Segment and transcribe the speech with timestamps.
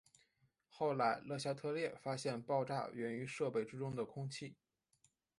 [0.67, 4.55] 后来勒夏特列发现爆炸缘于设备之中的空气。